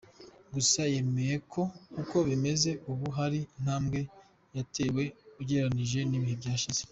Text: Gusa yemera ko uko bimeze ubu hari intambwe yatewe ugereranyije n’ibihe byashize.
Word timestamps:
Gusa 0.53 0.81
yemera 0.93 1.37
ko 1.51 1.61
uko 2.01 2.17
bimeze 2.27 2.69
ubu 2.91 3.07
hari 3.17 3.39
intambwe 3.57 3.99
yatewe 4.55 5.03
ugereranyije 5.41 5.99
n’ibihe 6.09 6.35
byashize. 6.41 6.81